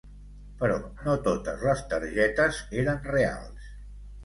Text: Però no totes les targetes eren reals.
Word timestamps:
Però 0.61 0.77
no 1.07 1.15
totes 1.27 1.67
les 1.67 1.85
targetes 1.93 2.65
eren 2.87 3.07
reals. 3.13 3.71